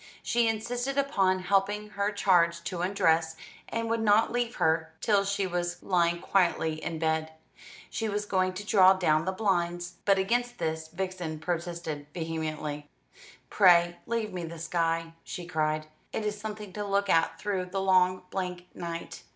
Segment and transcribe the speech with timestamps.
[0.23, 3.35] She insisted upon helping her charge to undress,
[3.69, 7.33] and would not leave her till she was lying quietly in bed.
[7.91, 12.89] She was going to draw down the blinds, but against this Vixen protested vehemently.
[13.51, 17.79] "Pray leave me the sky," she cried; "it is something to look at through the
[17.79, 19.21] long blank night.